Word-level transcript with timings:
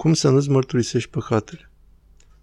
Cum 0.00 0.12
să 0.14 0.28
nu-ți 0.28 0.50
mărturisești 0.50 1.10
păcatele? 1.10 1.70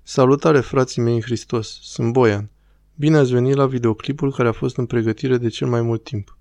Salutare, 0.04 0.60
frații 0.60 1.02
mei 1.02 1.14
în 1.14 1.22
Hristos! 1.22 1.80
Sunt 1.82 2.12
Boian. 2.12 2.50
Bine 2.96 3.18
ați 3.18 3.32
venit 3.32 3.56
la 3.56 3.66
videoclipul 3.68 4.34
care 4.34 4.48
a 4.48 4.52
fost 4.52 4.78
în 4.78 4.86
pregătire 4.86 5.38
de 5.38 5.48
cel 5.48 5.68
mai 5.68 5.82
mult 5.82 6.04
timp. 6.04 6.38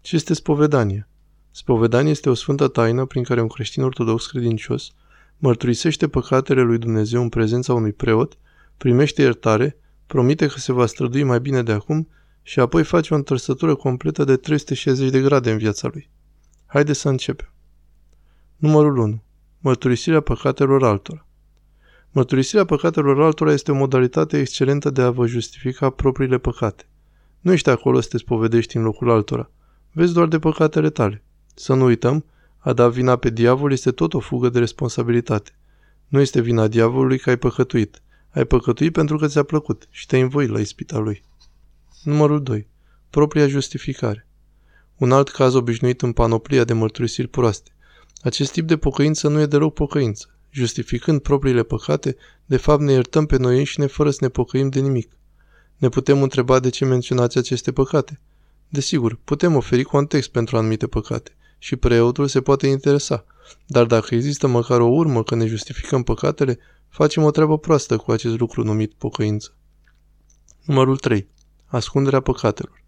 Ce 0.00 0.16
este 0.16 0.34
spovedania? 0.34 1.08
Spovedania 1.50 2.10
este 2.10 2.28
o 2.28 2.34
sfântă 2.34 2.68
taină 2.68 3.04
prin 3.04 3.22
care 3.22 3.40
un 3.40 3.48
creștin 3.48 3.82
ortodox 3.82 4.26
credincios 4.26 4.92
mărturisește 5.36 6.08
păcatele 6.08 6.62
lui 6.62 6.78
Dumnezeu 6.78 7.22
în 7.22 7.28
prezența 7.28 7.74
unui 7.74 7.92
preot, 7.92 8.38
primește 8.76 9.22
iertare, 9.22 9.76
promite 10.06 10.46
că 10.46 10.58
se 10.58 10.72
va 10.72 10.86
strădui 10.86 11.22
mai 11.22 11.40
bine 11.40 11.62
de 11.62 11.72
acum 11.72 12.08
și 12.42 12.60
apoi 12.60 12.84
face 12.84 13.14
o 13.14 13.16
întrăsătură 13.16 13.74
completă 13.74 14.24
de 14.24 14.36
360 14.36 15.10
de 15.10 15.20
grade 15.20 15.50
în 15.50 15.58
viața 15.58 15.88
lui. 15.92 16.10
Haideți 16.66 17.00
să 17.00 17.08
începem. 17.08 17.52
Numărul 18.56 18.96
1. 18.96 19.24
Mărturisirea 19.66 20.20
păcatelor 20.20 20.84
altora. 20.84 21.26
Mărturisirea 22.10 22.64
păcatelor 22.64 23.22
altora 23.22 23.52
este 23.52 23.70
o 23.70 23.74
modalitate 23.74 24.38
excelentă 24.38 24.90
de 24.90 25.02
a 25.02 25.10
vă 25.10 25.26
justifica 25.26 25.90
propriile 25.90 26.38
păcate. 26.38 26.88
Nu 27.40 27.52
ești 27.52 27.70
acolo 27.70 28.00
să 28.00 28.08
te 28.08 28.18
spovedești 28.18 28.76
în 28.76 28.82
locul 28.82 29.10
altora. 29.10 29.50
Vezi 29.92 30.12
doar 30.12 30.28
de 30.28 30.38
păcatele 30.38 30.90
tale. 30.90 31.22
Să 31.54 31.74
nu 31.74 31.84
uităm, 31.84 32.24
a 32.58 32.72
da 32.72 32.88
vina 32.88 33.16
pe 33.16 33.30
diavol 33.30 33.72
este 33.72 33.90
tot 33.90 34.14
o 34.14 34.18
fugă 34.18 34.48
de 34.48 34.58
responsabilitate. 34.58 35.50
Nu 36.08 36.20
este 36.20 36.40
vina 36.40 36.68
diavolului 36.68 37.18
că 37.18 37.30
ai 37.30 37.36
păcătuit. 37.36 38.02
Ai 38.30 38.44
păcătuit 38.44 38.92
pentru 38.92 39.16
că 39.16 39.26
ți-a 39.26 39.42
plăcut 39.42 39.88
și 39.90 40.06
te-ai 40.06 40.22
învoit 40.22 40.50
la 40.50 40.60
ispita 40.60 40.98
lui. 40.98 41.22
Numărul 42.02 42.42
2. 42.42 42.68
Propria 43.10 43.46
justificare. 43.48 44.26
Un 44.96 45.12
alt 45.12 45.28
caz 45.28 45.54
obișnuit 45.54 46.02
în 46.02 46.12
panoplia 46.12 46.64
de 46.64 46.72
mărturisiri 46.72 47.28
proaste. 47.28 47.70
Acest 48.20 48.52
tip 48.52 48.66
de 48.66 48.76
pocăință 48.76 49.28
nu 49.28 49.40
e 49.40 49.46
deloc 49.46 49.74
pocăință. 49.74 50.30
Justificând 50.50 51.20
propriile 51.20 51.62
păcate, 51.62 52.16
de 52.46 52.56
fapt 52.56 52.80
ne 52.80 52.92
iertăm 52.92 53.26
pe 53.26 53.36
noi 53.36 53.58
înșine 53.58 53.86
fără 53.86 54.10
să 54.10 54.18
ne 54.20 54.28
pocăim 54.28 54.68
de 54.68 54.80
nimic. 54.80 55.10
Ne 55.76 55.88
putem 55.88 56.22
întreba 56.22 56.58
de 56.58 56.68
ce 56.68 56.84
menționați 56.84 57.38
aceste 57.38 57.72
păcate. 57.72 58.20
Desigur, 58.68 59.18
putem 59.24 59.56
oferi 59.56 59.82
context 59.82 60.30
pentru 60.30 60.56
anumite 60.56 60.86
păcate 60.86 61.36
și 61.58 61.76
preotul 61.76 62.28
se 62.28 62.40
poate 62.40 62.66
interesa, 62.66 63.24
dar 63.66 63.84
dacă 63.84 64.14
există 64.14 64.46
măcar 64.46 64.80
o 64.80 64.86
urmă 64.86 65.22
că 65.22 65.34
ne 65.34 65.46
justificăm 65.46 66.02
păcatele, 66.02 66.58
facem 66.88 67.22
o 67.22 67.30
treabă 67.30 67.58
proastă 67.58 67.96
cu 67.96 68.10
acest 68.12 68.38
lucru 68.38 68.62
numit 68.62 68.92
pocăință. 68.92 69.54
Numărul 70.64 70.96
3. 70.96 71.28
Ascunderea 71.66 72.20
păcatelor. 72.20 72.84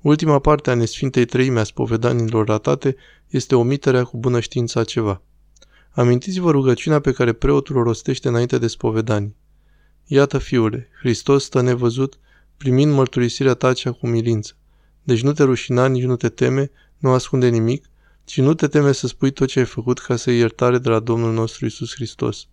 Ultima 0.00 0.38
parte 0.38 0.70
a 0.70 0.74
nesfintei 0.74 1.24
treime 1.24 1.60
a 1.60 1.64
spovedanilor 1.64 2.46
ratate 2.46 2.96
este 3.28 3.54
omiterea 3.54 4.04
cu 4.04 4.16
bună 4.16 4.40
știință 4.40 4.78
a 4.78 4.84
ceva. 4.84 5.22
Amintiți-vă 5.90 6.50
rugăciunea 6.50 7.00
pe 7.00 7.12
care 7.12 7.32
preotul 7.32 7.76
o 7.76 7.82
rostește 7.82 8.28
înainte 8.28 8.58
de 8.58 8.66
spovedanii. 8.66 9.36
Iată, 10.06 10.38
fiule, 10.38 10.88
Hristos 10.98 11.44
stă 11.44 11.60
nevăzut, 11.60 12.18
primind 12.56 12.92
mărturisirea 12.92 13.54
ta 13.54 13.72
cea 13.72 13.92
cu 13.92 14.06
milință. 14.06 14.56
Deci 15.02 15.22
nu 15.22 15.32
te 15.32 15.42
rușina, 15.42 15.86
nici 15.86 16.04
nu 16.04 16.16
te 16.16 16.28
teme, 16.28 16.70
nu 16.98 17.10
ascunde 17.10 17.48
nimic, 17.48 17.86
ci 18.24 18.40
nu 18.40 18.54
te 18.54 18.66
teme 18.66 18.92
să 18.92 19.06
spui 19.06 19.30
tot 19.30 19.48
ce 19.48 19.58
ai 19.58 19.64
făcut 19.64 19.98
ca 19.98 20.16
să 20.16 20.30
iei 20.30 20.38
iertare 20.38 20.78
de 20.78 20.88
la 20.88 21.00
Domnul 21.00 21.32
nostru 21.32 21.66
Isus 21.66 21.94
Hristos. 21.94 22.46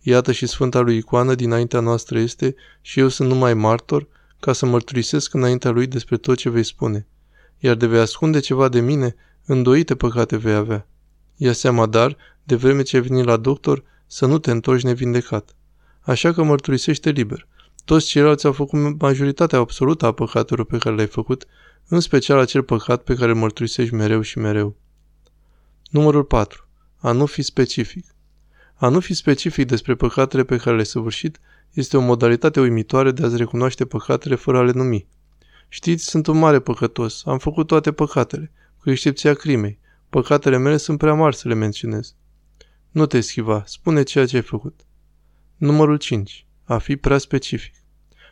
Iată 0.00 0.32
și 0.32 0.46
Sfânta 0.46 0.80
lui 0.80 0.96
Icoană 0.96 1.34
dinaintea 1.34 1.80
noastră 1.80 2.18
este 2.18 2.54
și 2.80 3.00
eu 3.00 3.08
sunt 3.08 3.28
numai 3.28 3.54
martor, 3.54 4.06
ca 4.40 4.52
să 4.52 4.66
mărturisesc 4.66 5.34
înaintea 5.34 5.70
lui 5.70 5.86
despre 5.86 6.16
tot 6.16 6.36
ce 6.36 6.50
vei 6.50 6.62
spune. 6.62 7.06
Iar 7.58 7.74
de 7.74 7.86
vei 7.86 8.00
ascunde 8.00 8.38
ceva 8.40 8.68
de 8.68 8.80
mine, 8.80 9.14
îndoite 9.44 9.94
păcate 9.94 10.36
vei 10.36 10.54
avea. 10.54 10.86
Ia 11.36 11.52
seama, 11.52 11.86
dar, 11.86 12.16
de 12.42 12.54
vreme 12.56 12.82
ce 12.82 12.96
ai 12.96 13.02
venit 13.02 13.24
la 13.24 13.36
doctor, 13.36 13.84
să 14.06 14.26
nu 14.26 14.38
te 14.38 14.50
întorci 14.50 14.82
nevindecat. 14.82 15.54
Așa 16.00 16.32
că 16.32 16.42
mărturisește 16.42 17.10
liber. 17.10 17.46
Toți 17.84 18.06
ceilalți 18.06 18.46
au 18.46 18.52
făcut 18.52 19.00
majoritatea 19.00 19.58
absolută 19.58 20.06
a 20.06 20.12
păcatelor 20.12 20.66
pe 20.66 20.78
care 20.78 20.94
le-ai 20.94 21.06
făcut, 21.06 21.46
în 21.88 22.00
special 22.00 22.38
acel 22.38 22.62
păcat 22.62 23.02
pe 23.02 23.14
care 23.14 23.30
îl 23.30 23.36
mărturisești 23.36 23.94
mereu 23.94 24.20
și 24.20 24.38
mereu. 24.38 24.76
Numărul 25.90 26.24
4. 26.24 26.68
A 26.98 27.12
nu 27.12 27.26
fi 27.26 27.42
specific. 27.42 28.04
A 28.80 28.88
nu 28.88 29.00
fi 29.00 29.14
specific 29.14 29.66
despre 29.66 29.94
păcatele 29.94 30.44
pe 30.44 30.56
care 30.56 30.70
le-ai 30.70 30.86
săvârșit 30.86 31.40
este 31.72 31.96
o 31.96 32.00
modalitate 32.00 32.60
uimitoare 32.60 33.10
de 33.10 33.24
a-ți 33.24 33.36
recunoaște 33.36 33.86
păcatele 33.86 34.34
fără 34.34 34.58
a 34.58 34.62
le 34.62 34.72
numi. 34.72 35.06
Știți, 35.68 36.04
sunt 36.04 36.26
un 36.26 36.38
mare 36.38 36.60
păcătos, 36.60 37.22
am 37.26 37.38
făcut 37.38 37.66
toate 37.66 37.92
păcatele, 37.92 38.52
cu 38.78 38.90
excepția 38.90 39.34
crimei. 39.34 39.78
Păcatele 40.08 40.58
mele 40.58 40.76
sunt 40.76 40.98
prea 40.98 41.14
mari 41.14 41.36
să 41.36 41.48
le 41.48 41.54
menționez. 41.54 42.14
Nu 42.90 43.06
te 43.06 43.20
schiva, 43.20 43.62
spune 43.66 44.02
ceea 44.02 44.26
ce 44.26 44.36
ai 44.36 44.42
făcut. 44.42 44.80
Numărul 45.56 45.96
5. 45.96 46.46
A 46.64 46.78
fi 46.78 46.96
prea 46.96 47.18
specific. 47.18 47.74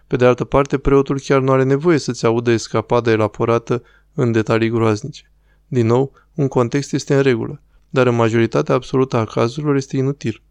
Pe 0.06 0.16
de 0.16 0.24
altă 0.24 0.44
parte, 0.44 0.78
preotul 0.78 1.20
chiar 1.20 1.40
nu 1.40 1.52
are 1.52 1.62
nevoie 1.62 1.98
să-ți 1.98 2.26
audă 2.26 2.50
escapada 2.50 3.10
elaborată 3.10 3.82
în 4.14 4.32
detalii 4.32 4.70
groaznice. 4.70 5.32
Din 5.66 5.86
nou, 5.86 6.12
un 6.34 6.48
context 6.48 6.92
este 6.92 7.14
în 7.14 7.22
regulă, 7.22 7.62
dar 7.90 8.06
în 8.06 8.14
majoritatea 8.14 8.74
absolută 8.74 9.16
a 9.16 9.24
cazurilor 9.24 9.76
este 9.76 9.96
inutil. 9.96 10.42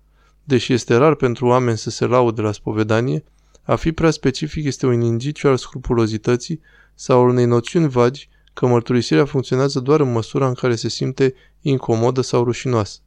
Deși 0.43 0.73
este 0.73 0.95
rar 0.95 1.15
pentru 1.15 1.45
oameni 1.45 1.77
să 1.77 1.89
se 1.89 2.05
laude 2.05 2.41
la 2.41 2.51
spovedanie, 2.51 3.23
a 3.63 3.75
fi 3.75 3.91
prea 3.91 4.11
specific 4.11 4.65
este 4.65 4.85
un 4.85 5.01
indiciu 5.01 5.47
al 5.47 5.57
scrupulozității 5.57 6.61
sau 6.95 7.21
al 7.21 7.27
unei 7.29 7.45
noțiuni 7.45 7.89
vagi 7.89 8.29
că 8.53 8.67
mărturisirea 8.67 9.25
funcționează 9.25 9.79
doar 9.79 9.99
în 9.99 10.11
măsura 10.11 10.47
în 10.47 10.53
care 10.53 10.75
se 10.75 10.89
simte 10.89 11.33
incomodă 11.61 12.21
sau 12.21 12.43
rușinoasă. 12.43 12.99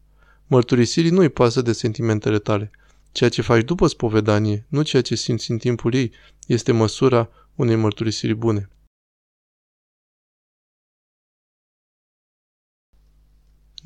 Mărturisirii 0.46 1.10
nu-i 1.10 1.28
pasă 1.28 1.62
de 1.62 1.72
sentimentele 1.72 2.38
tale. 2.38 2.70
Ceea 3.12 3.30
ce 3.30 3.42
faci 3.42 3.64
după 3.64 3.86
spovedanie, 3.86 4.66
nu 4.68 4.82
ceea 4.82 5.02
ce 5.02 5.14
simți 5.14 5.50
în 5.50 5.58
timpul 5.58 5.94
ei, 5.94 6.12
este 6.46 6.72
măsura 6.72 7.28
unei 7.54 7.76
mărturisiri 7.76 8.34
bune. 8.34 8.68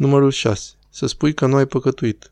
Numărul 0.03 0.31
6. 0.31 0.73
Să 0.91 1.07
spui 1.07 1.35
că 1.35 1.47
nu 1.47 1.57
ai 1.57 1.67
păcătuit. 1.67 2.31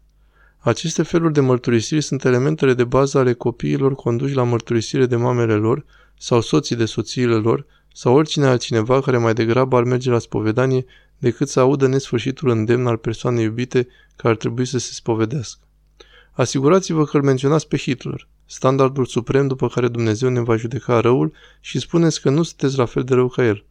Aceste 0.58 1.03
feluri 1.03 1.32
de 1.32 1.41
mărturisiri 1.41 2.00
sunt 2.00 2.25
elementele 2.25 2.75
de 2.75 2.84
bază 2.84 3.19
ale 3.19 3.32
copiilor 3.32 3.94
conduși 3.94 4.34
la 4.34 4.42
mărturisire 4.42 5.06
de 5.06 5.16
mamele 5.16 5.54
lor 5.54 5.84
sau 6.19 6.41
soții 6.41 6.76
de 6.76 6.84
soțiile 6.84 7.34
lor 7.34 7.66
sau 7.94 8.14
oricine 8.14 8.47
altcineva 8.47 9.00
care 9.00 9.19
mai 9.19 9.34
degrabă 9.34 9.76
ar 9.76 9.82
merge 9.82 10.10
la 10.10 10.19
spovedanie 10.19 10.84
decât 11.19 11.48
să 11.48 11.60
audă 11.60 11.86
nesfârșitul 11.86 12.48
îndemn 12.48 12.86
al 12.86 12.97
persoanei 12.97 13.44
iubite 13.44 13.88
care 14.16 14.28
ar 14.28 14.37
trebui 14.37 14.64
să 14.64 14.78
se 14.78 14.92
spovedească. 14.92 15.60
Asigurați-vă 16.32 17.04
că 17.04 17.16
îl 17.16 17.22
menționați 17.22 17.69
pe 17.69 17.76
Hitler, 17.76 18.28
standardul 18.47 19.06
suprem 19.06 19.47
după 19.47 19.69
care 19.69 19.88
Dumnezeu 19.88 20.28
ne 20.28 20.41
va 20.41 20.56
judeca 20.56 21.00
răul 21.00 21.32
și 21.60 21.78
spuneți 21.78 22.20
că 22.20 22.31
nu 22.31 22.42
sunteți 22.42 22.78
la 22.78 22.84
fel 22.84 23.02
de 23.02 23.14
rău 23.14 23.28
ca 23.28 23.44
el. 23.44 23.64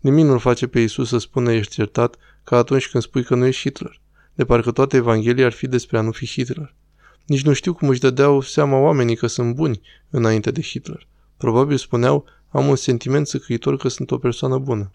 Nimic 0.00 0.24
nu-l 0.24 0.38
face 0.38 0.66
pe 0.66 0.80
Isus 0.80 1.08
să 1.08 1.18
spună 1.18 1.52
ești 1.52 1.78
iertat 1.78 2.16
ca 2.46 2.56
atunci 2.56 2.88
când 2.88 3.02
spui 3.02 3.24
că 3.24 3.34
nu 3.34 3.46
ești 3.46 3.60
Hitler 3.60 4.00
de 4.36 4.44
parcă 4.44 4.70
toate 4.70 4.96
Evanghelia 4.96 5.46
ar 5.46 5.52
fi 5.52 5.66
despre 5.66 5.98
a 5.98 6.00
nu 6.00 6.10
fi 6.10 6.26
Hitler. 6.26 6.74
Nici 7.26 7.44
nu 7.44 7.52
știu 7.52 7.74
cum 7.74 7.88
își 7.88 8.00
dădeau 8.00 8.40
seama 8.40 8.78
oamenii 8.78 9.16
că 9.16 9.26
sunt 9.26 9.54
buni 9.54 9.80
înainte 10.10 10.50
de 10.50 10.62
Hitler. 10.62 11.06
Probabil 11.36 11.76
spuneau, 11.76 12.24
am 12.48 12.68
un 12.68 12.76
sentiment 12.76 13.26
săcăitor 13.26 13.76
că 13.76 13.88
sunt 13.88 14.10
o 14.10 14.18
persoană 14.18 14.58
bună. 14.58 14.92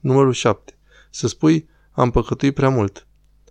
Numărul 0.00 0.32
7. 0.32 0.78
Să 1.10 1.28
spui, 1.28 1.68
am 1.90 2.10
păcătuit 2.10 2.54
prea 2.54 2.68
mult. 2.68 3.06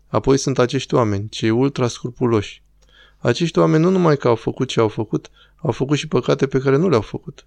Apoi 0.08 0.38
sunt 0.38 0.60
acești 0.60 0.94
oameni, 0.94 1.30
cei 1.30 1.50
ultra 1.50 1.88
scrupuloși. 1.88 2.64
Acești 3.18 3.60
oameni 3.60 3.84
nu 3.84 3.90
numai 3.90 4.18
că 4.18 4.28
au 4.28 4.36
făcut 4.36 4.68
ce 4.68 4.80
au 4.80 4.88
făcut, 4.88 5.30
au 5.56 5.72
făcut 5.72 5.98
și 5.98 6.08
păcate 6.08 6.48
pe 6.48 6.60
care 6.60 6.78
nu 6.78 6.90
le-au 6.90 7.02
făcut. 7.02 7.46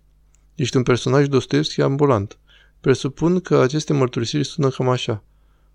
Ești 0.55 0.77
un 0.77 0.83
personaj 0.83 1.27
Dostoevski 1.27 1.83
ambulant. 1.83 2.39
Presupun 2.81 3.41
că 3.41 3.59
aceste 3.59 3.93
mărturisiri 3.93 4.45
sună 4.45 4.69
cam 4.69 4.89
așa. 4.89 5.23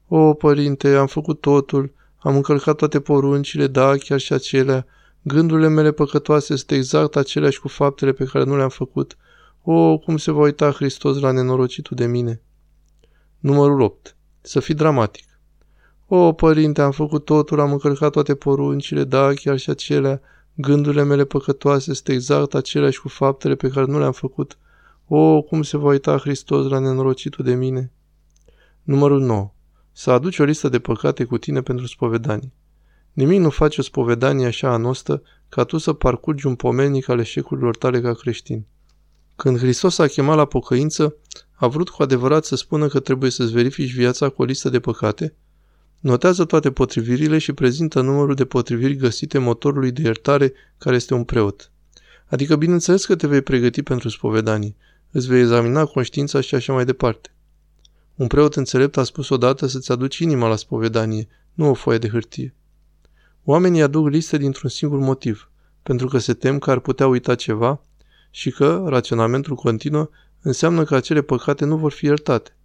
O, 0.07 0.33
părinte, 0.33 0.95
am 0.95 1.07
făcut 1.07 1.41
totul, 1.41 1.93
am 2.17 2.35
încălcat 2.35 2.75
toate 2.75 2.99
poruncile, 2.99 3.67
da, 3.67 3.97
chiar 3.97 4.19
și 4.19 4.33
acelea. 4.33 4.85
Gândurile 5.21 5.67
mele 5.67 5.91
păcătoase 5.91 6.55
sunt 6.55 6.71
exact 6.71 7.15
aceleași 7.15 7.59
cu 7.59 7.67
faptele 7.67 8.11
pe 8.11 8.25
care 8.25 8.43
nu 8.43 8.55
le-am 8.55 8.69
făcut. 8.69 9.17
O, 9.63 9.97
cum 9.97 10.17
se 10.17 10.31
va 10.31 10.41
uita 10.41 10.71
Hristos 10.71 11.19
la 11.19 11.31
nenorocitul 11.31 11.97
de 11.97 12.05
mine. 12.05 12.41
Numărul 13.39 13.81
8. 13.81 14.15
Să 14.41 14.59
fii 14.59 14.73
dramatic. 14.73 15.25
O, 16.07 16.31
părinte, 16.31 16.81
am 16.81 16.91
făcut 16.91 17.25
totul, 17.25 17.59
am 17.59 17.71
încălcat 17.71 18.11
toate 18.11 18.35
poruncile, 18.35 19.03
da, 19.03 19.33
chiar 19.33 19.57
și 19.57 19.69
acelea. 19.69 20.21
Gândurile 20.53 21.03
mele 21.03 21.25
păcătoase 21.25 21.93
sunt 21.93 22.07
exact 22.07 22.53
aceleași 22.53 23.01
cu 23.01 23.07
faptele 23.07 23.55
pe 23.55 23.69
care 23.69 23.85
nu 23.85 23.99
le-am 23.99 24.11
făcut. 24.11 24.57
O, 25.07 25.41
cum 25.41 25.63
se 25.63 25.77
va 25.77 25.87
uita 25.87 26.17
Hristos 26.17 26.67
la 26.67 26.79
nenorocitul 26.79 27.45
de 27.45 27.53
mine. 27.53 27.91
Numărul 28.83 29.21
9 29.21 29.54
să 29.97 30.11
aduci 30.11 30.39
o 30.39 30.43
listă 30.43 30.69
de 30.69 30.79
păcate 30.79 31.23
cu 31.23 31.37
tine 31.37 31.61
pentru 31.61 31.85
spovedanie. 31.85 32.51
Nimic 33.13 33.39
nu 33.39 33.49
face 33.49 33.79
o 33.81 33.83
spovedanie 33.83 34.45
așa 34.45 34.73
anostă 34.73 35.21
ca 35.49 35.63
tu 35.63 35.77
să 35.77 35.93
parcurgi 35.93 36.47
un 36.47 36.55
pomelnic 36.55 37.09
al 37.09 37.19
eșecurilor 37.19 37.77
tale 37.77 38.01
ca 38.01 38.13
creștin. 38.13 38.65
Când 39.35 39.57
Hristos 39.57 39.97
a 39.97 40.07
chemat 40.07 40.35
la 40.35 40.45
pocăință, 40.45 41.15
a 41.53 41.67
vrut 41.67 41.89
cu 41.89 42.03
adevărat 42.03 42.45
să 42.45 42.55
spună 42.55 42.87
că 42.87 42.99
trebuie 42.99 43.31
să-ți 43.31 43.51
verifici 43.51 43.93
viața 43.93 44.29
cu 44.29 44.41
o 44.41 44.45
listă 44.45 44.69
de 44.69 44.79
păcate? 44.79 45.33
Notează 45.99 46.45
toate 46.45 46.71
potrivirile 46.71 47.37
și 47.37 47.53
prezintă 47.53 48.01
numărul 48.01 48.35
de 48.35 48.45
potriviri 48.45 48.95
găsite 48.95 49.37
motorului 49.37 49.91
de 49.91 50.01
iertare 50.01 50.53
care 50.77 50.95
este 50.95 51.13
un 51.13 51.23
preot. 51.23 51.71
Adică 52.25 52.55
bineînțeles 52.55 53.05
că 53.05 53.15
te 53.15 53.27
vei 53.27 53.41
pregăti 53.41 53.83
pentru 53.83 54.09
spovedanie, 54.09 54.75
îți 55.11 55.27
vei 55.27 55.39
examina 55.39 55.85
conștiința 55.85 56.41
și 56.41 56.55
așa 56.55 56.73
mai 56.73 56.85
departe. 56.85 57.34
Un 58.15 58.27
preot 58.27 58.55
înțelept 58.55 58.97
a 58.97 59.03
spus 59.03 59.29
odată 59.29 59.67
să-ți 59.67 59.91
aduci 59.91 60.17
inima 60.17 60.47
la 60.47 60.55
spovedanie, 60.55 61.27
nu 61.53 61.69
o 61.69 61.73
foaie 61.73 61.99
de 61.99 62.09
hârtie. 62.09 62.53
Oamenii 63.43 63.81
aduc 63.81 64.09
liste 64.09 64.37
dintr-un 64.37 64.69
singur 64.69 64.99
motiv, 64.99 65.49
pentru 65.83 66.07
că 66.07 66.17
se 66.17 66.33
tem 66.33 66.59
că 66.59 66.71
ar 66.71 66.79
putea 66.79 67.07
uita 67.07 67.35
ceva 67.35 67.81
și 68.29 68.51
că 68.51 68.83
raționamentul 68.87 69.55
continuă 69.55 70.09
înseamnă 70.41 70.83
că 70.83 70.95
acele 70.95 71.21
păcate 71.21 71.65
nu 71.65 71.77
vor 71.77 71.91
fi 71.91 72.05
iertate. 72.05 72.55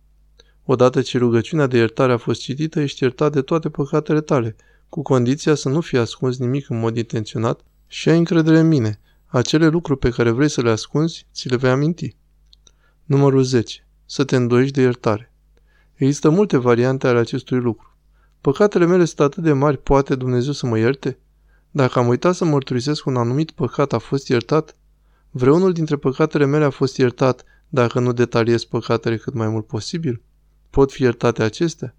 Odată 0.64 1.02
ce 1.02 1.18
rugăciunea 1.18 1.66
de 1.66 1.76
iertare 1.76 2.12
a 2.12 2.16
fost 2.16 2.40
citită, 2.40 2.80
ești 2.80 3.02
iertat 3.02 3.32
de 3.32 3.42
toate 3.42 3.68
păcatele 3.68 4.20
tale, 4.20 4.56
cu 4.88 5.02
condiția 5.02 5.54
să 5.54 5.68
nu 5.68 5.80
fie 5.80 5.98
ascuns 5.98 6.38
nimic 6.38 6.70
în 6.70 6.78
mod 6.78 6.96
intenționat 6.96 7.60
și 7.86 8.08
ai 8.08 8.18
încredere 8.18 8.58
în 8.58 8.68
mine. 8.68 9.00
Acele 9.26 9.68
lucruri 9.68 9.98
pe 9.98 10.10
care 10.10 10.30
vrei 10.30 10.48
să 10.48 10.62
le 10.62 10.70
ascunzi, 10.70 11.26
ți 11.34 11.48
le 11.48 11.56
vei 11.56 11.70
aminti. 11.70 12.16
Numărul 13.04 13.42
10. 13.42 13.86
Să 14.06 14.24
te 14.24 14.36
îndoiești 14.36 14.74
de 14.74 14.80
iertare. 14.80 15.29
Există 16.00 16.30
multe 16.30 16.56
variante 16.56 17.06
ale 17.06 17.18
acestui 17.18 17.58
lucru. 17.58 17.96
Păcatele 18.40 18.86
mele 18.86 19.04
sunt 19.04 19.20
atât 19.20 19.42
de 19.42 19.52
mari, 19.52 19.78
poate 19.78 20.14
Dumnezeu 20.14 20.52
să 20.52 20.66
mă 20.66 20.78
ierte? 20.78 21.18
Dacă 21.70 21.98
am 21.98 22.06
uitat 22.06 22.34
să 22.34 22.44
mărturisesc 22.44 23.06
un 23.06 23.16
anumit 23.16 23.50
păcat, 23.50 23.92
a 23.92 23.98
fost 23.98 24.28
iertat? 24.28 24.76
Vreunul 25.30 25.72
dintre 25.72 25.96
păcatele 25.96 26.44
mele 26.44 26.64
a 26.64 26.70
fost 26.70 26.96
iertat 26.96 27.44
dacă 27.68 28.00
nu 28.00 28.12
detaliez 28.12 28.64
păcatele 28.64 29.16
cât 29.16 29.34
mai 29.34 29.48
mult 29.48 29.66
posibil? 29.66 30.22
Pot 30.70 30.92
fi 30.92 31.02
iertate 31.02 31.42
acestea? 31.42 31.94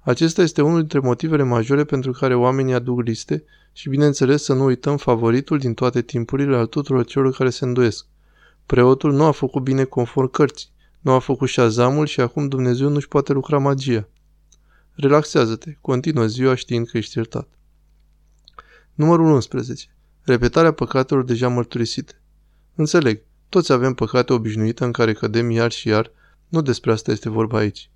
Acesta 0.00 0.42
este 0.42 0.62
unul 0.62 0.78
dintre 0.78 0.98
motivele 0.98 1.42
majore 1.42 1.84
pentru 1.84 2.12
care 2.12 2.34
oamenii 2.34 2.74
aduc 2.74 3.02
liste 3.02 3.44
și, 3.72 3.88
bineînțeles, 3.88 4.42
să 4.42 4.52
nu 4.52 4.64
uităm 4.64 4.96
favoritul 4.96 5.58
din 5.58 5.74
toate 5.74 6.02
timpurile 6.02 6.56
al 6.56 6.66
tuturor 6.66 7.04
celor 7.04 7.32
care 7.32 7.50
se 7.50 7.64
îndoiesc. 7.64 8.06
Preotul 8.66 9.12
nu 9.12 9.24
a 9.24 9.30
făcut 9.30 9.62
bine 9.62 9.84
conform 9.84 10.30
cărții, 10.30 10.71
nu 11.02 11.12
a 11.12 11.18
făcut 11.18 11.48
șazamul 11.48 12.06
și 12.06 12.20
acum 12.20 12.48
Dumnezeu 12.48 12.88
nu-și 12.88 13.08
poate 13.08 13.32
lucra 13.32 13.58
magia. 13.58 14.08
Relaxează-te, 14.94 15.76
continuă 15.80 16.26
ziua 16.26 16.54
știind 16.54 16.88
că 16.88 16.96
ești 16.96 17.16
iertat. 17.16 17.48
Numărul 18.94 19.30
11. 19.30 19.86
Repetarea 20.22 20.72
păcatelor 20.72 21.24
deja 21.24 21.48
mărturisite. 21.48 22.20
Înțeleg, 22.74 23.22
toți 23.48 23.72
avem 23.72 23.94
păcate 23.94 24.32
obișnuite 24.32 24.84
în 24.84 24.92
care 24.92 25.12
cădem 25.12 25.50
iar 25.50 25.70
și 25.70 25.88
iar, 25.88 26.10
nu 26.48 26.62
despre 26.62 26.92
asta 26.92 27.10
este 27.10 27.28
vorba 27.28 27.58
aici. 27.58 27.90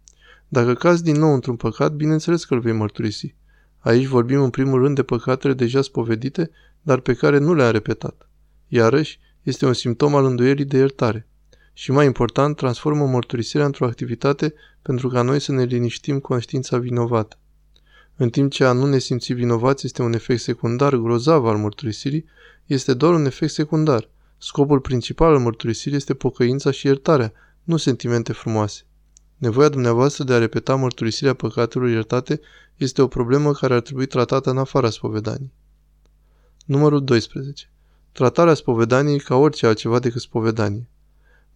Dacă 0.49 0.75
cazi 0.75 1.03
din 1.03 1.17
nou 1.17 1.35
într-un 1.35 1.57
păcat, 1.57 1.93
bineînțeles 1.93 2.45
că 2.45 2.55
îl 2.55 2.61
vei 2.61 2.73
mărturisi. 2.73 3.35
Aici 3.79 4.07
vorbim 4.07 4.43
în 4.43 4.51
primul 4.51 4.83
rând 4.83 4.95
de 4.95 5.03
păcatele 5.03 5.55
deja 5.55 5.83
spovedite, 5.83 6.51
dar 6.83 7.01
pe 7.01 7.15
care 7.15 7.39
nu 7.39 7.55
le-am 7.55 7.71
repetat. 7.71 8.29
Iarăși, 8.69 9.21
este 9.43 9.67
un 9.67 9.73
simptom 9.73 10.15
al 10.15 10.25
îndoierii 10.25 10.65
de 10.65 10.77
iertare. 10.77 11.29
Și 11.79 11.91
mai 11.91 12.07
important, 12.07 12.57
transformă 12.57 13.07
mărturisirea 13.07 13.67
într-o 13.67 13.87
activitate 13.87 14.55
pentru 14.83 15.09
ca 15.09 15.23
noi 15.23 15.41
să 15.41 15.53
ne 15.53 15.65
liniștim 15.65 16.21
conștiința 16.21 16.79
vinovată. 16.79 17.39
În 18.17 18.31
timp 18.31 18.51
ce 18.51 18.65
a 18.65 18.73
nu 18.73 18.87
ne 18.87 18.99
simți 18.99 19.33
vinovați 19.33 19.87
este 19.87 20.03
un 20.03 20.13
efect 20.13 20.41
secundar 20.41 20.95
grozav 20.95 21.47
al 21.47 21.57
mărturisirii, 21.57 22.25
este 22.67 22.95
doar 22.95 23.15
un 23.15 23.25
efect 23.25 23.53
secundar. 23.53 24.09
Scopul 24.39 24.81
principal 24.81 25.33
al 25.33 25.39
mărturisirii 25.39 25.97
este 25.97 26.15
pocăința 26.15 26.71
și 26.71 26.87
iertarea, 26.87 27.33
nu 27.63 27.77
sentimente 27.77 28.33
frumoase. 28.33 28.83
Nevoia 29.37 29.69
dumneavoastră 29.69 30.25
de 30.25 30.33
a 30.33 30.39
repeta 30.39 30.75
mărturisirea 30.75 31.35
păcatelor 31.35 31.89
iertate 31.89 32.41
este 32.77 33.03
o 33.03 33.07
problemă 33.07 33.53
care 33.53 33.75
ar 33.75 33.81
trebui 33.81 34.07
tratată 34.07 34.51
în 34.51 34.59
afara 34.59 34.91
spovedanii. 34.91 35.53
Numărul 36.65 37.05
12. 37.05 37.71
Tratarea 38.13 38.55
spovedaniei 38.55 39.19
ca 39.19 39.35
orice 39.35 39.67
altceva 39.67 39.99
decât 39.99 40.21
spovedanie. 40.21 40.89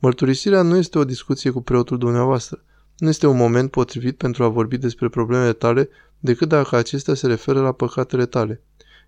Mărturisirea 0.02 0.62
nu 0.62 0.76
este 0.76 0.98
o 0.98 1.04
discuție 1.04 1.50
cu 1.50 1.60
preotul 1.62 1.98
dumneavoastră. 1.98 2.62
Nu 2.98 3.08
este 3.08 3.26
un 3.26 3.36
moment 3.36 3.70
potrivit 3.70 4.16
pentru 4.16 4.44
a 4.44 4.48
vorbi 4.48 4.76
despre 4.76 5.08
problemele 5.08 5.52
tale 5.52 5.88
decât 6.18 6.48
dacă 6.48 6.76
acestea 6.76 7.14
se 7.14 7.26
referă 7.26 7.60
la 7.60 7.72
păcatele 7.72 8.26
tale. 8.26 8.62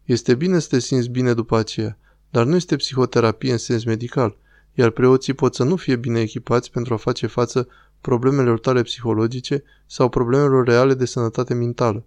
Este 0.04 0.34
bine 0.34 0.58
să 0.58 0.68
te 0.68 0.78
simți 0.78 1.08
bine 1.08 1.34
după 1.34 1.56
aceea, 1.56 1.98
dar 2.30 2.44
nu 2.44 2.56
este 2.56 2.76
psihoterapie 2.76 3.52
în 3.52 3.58
sens 3.58 3.84
medical, 3.84 4.36
iar 4.74 4.90
preoții 4.90 5.32
pot 5.32 5.54
să 5.54 5.64
nu 5.64 5.76
fie 5.76 5.96
bine 5.96 6.20
echipați 6.20 6.70
pentru 6.70 6.94
a 6.94 6.96
face 6.96 7.26
față 7.26 7.68
problemelor 8.00 8.58
tale 8.60 8.82
psihologice 8.82 9.62
sau 9.86 10.08
problemelor 10.08 10.66
reale 10.66 10.94
de 10.94 11.04
sănătate 11.04 11.54
mentală. 11.54 12.04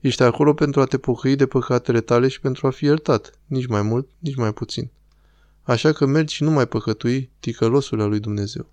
Ești 0.00 0.22
acolo 0.22 0.54
pentru 0.54 0.80
a 0.80 0.84
te 0.84 0.98
pocăi 0.98 1.36
de 1.36 1.46
păcatele 1.46 2.00
tale 2.00 2.28
și 2.28 2.40
pentru 2.40 2.66
a 2.66 2.70
fi 2.70 2.84
iertat, 2.84 3.38
nici 3.46 3.66
mai 3.66 3.82
mult, 3.82 4.08
nici 4.18 4.36
mai 4.36 4.52
puțin. 4.52 4.90
Așa 5.62 5.92
că 5.92 6.06
mergi 6.06 6.34
și 6.34 6.42
nu 6.42 6.50
mai 6.50 6.66
păcătui 6.66 7.30
ticălosul 7.40 8.00
al 8.00 8.08
lui 8.08 8.20
Dumnezeu. 8.20 8.72